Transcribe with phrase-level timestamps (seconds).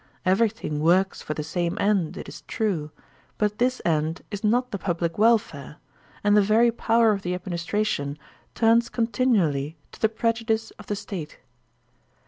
[0.25, 2.89] Everything works for the same end, it is true;
[3.37, 5.75] but this end is not the public welfare,
[6.23, 8.17] and the very power of the administration
[8.55, 11.37] turns continually to the prejudice of the State.